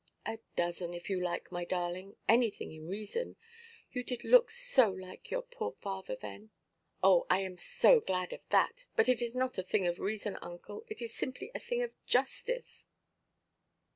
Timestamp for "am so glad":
7.41-8.33